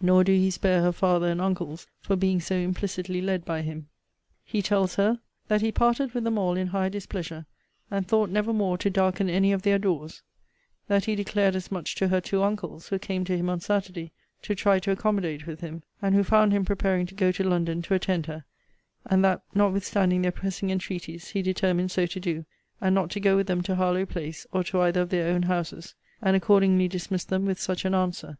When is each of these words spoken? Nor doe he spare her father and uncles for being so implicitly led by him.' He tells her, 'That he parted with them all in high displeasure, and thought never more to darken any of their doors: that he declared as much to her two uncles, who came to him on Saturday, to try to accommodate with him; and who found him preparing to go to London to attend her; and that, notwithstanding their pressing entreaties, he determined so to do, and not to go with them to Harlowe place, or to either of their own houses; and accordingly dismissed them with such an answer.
Nor 0.00 0.24
doe 0.24 0.32
he 0.36 0.50
spare 0.50 0.80
her 0.82 0.90
father 0.90 1.28
and 1.28 1.40
uncles 1.40 1.86
for 2.00 2.16
being 2.16 2.40
so 2.40 2.56
implicitly 2.56 3.20
led 3.20 3.44
by 3.44 3.62
him.' 3.62 3.86
He 4.42 4.60
tells 4.60 4.96
her, 4.96 5.20
'That 5.46 5.60
he 5.60 5.70
parted 5.70 6.14
with 6.14 6.24
them 6.24 6.36
all 6.36 6.56
in 6.56 6.66
high 6.66 6.88
displeasure, 6.88 7.46
and 7.88 8.04
thought 8.04 8.28
never 8.28 8.52
more 8.52 8.76
to 8.76 8.90
darken 8.90 9.30
any 9.30 9.52
of 9.52 9.62
their 9.62 9.78
doors: 9.78 10.22
that 10.88 11.04
he 11.04 11.14
declared 11.14 11.54
as 11.54 11.70
much 11.70 11.94
to 11.94 12.08
her 12.08 12.20
two 12.20 12.42
uncles, 12.42 12.88
who 12.88 12.98
came 12.98 13.22
to 13.26 13.36
him 13.36 13.48
on 13.48 13.60
Saturday, 13.60 14.10
to 14.42 14.56
try 14.56 14.80
to 14.80 14.90
accommodate 14.90 15.46
with 15.46 15.60
him; 15.60 15.84
and 16.02 16.16
who 16.16 16.24
found 16.24 16.50
him 16.52 16.64
preparing 16.64 17.06
to 17.06 17.14
go 17.14 17.30
to 17.30 17.44
London 17.44 17.80
to 17.82 17.94
attend 17.94 18.26
her; 18.26 18.44
and 19.06 19.24
that, 19.24 19.42
notwithstanding 19.54 20.22
their 20.22 20.32
pressing 20.32 20.70
entreaties, 20.72 21.28
he 21.28 21.40
determined 21.40 21.92
so 21.92 22.04
to 22.04 22.18
do, 22.18 22.44
and 22.80 22.96
not 22.96 23.10
to 23.10 23.20
go 23.20 23.36
with 23.36 23.46
them 23.46 23.62
to 23.62 23.76
Harlowe 23.76 24.04
place, 24.04 24.44
or 24.50 24.64
to 24.64 24.80
either 24.80 25.00
of 25.02 25.10
their 25.10 25.32
own 25.32 25.44
houses; 25.44 25.94
and 26.20 26.34
accordingly 26.34 26.88
dismissed 26.88 27.28
them 27.28 27.44
with 27.46 27.60
such 27.60 27.84
an 27.84 27.94
answer. 27.94 28.38